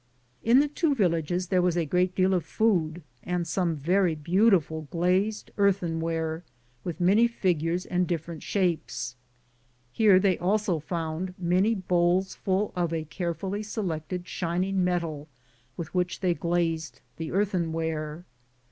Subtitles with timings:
[0.41, 4.87] In the two villages there was a great deal of food and some very beautiful
[4.89, 6.43] glazed earthenware
[6.83, 9.15] with many figures and different shapes.
[9.91, 15.27] Here they also found many bowls full of a care fully selected shining metal
[15.77, 18.25] with which they glazed the earthenware.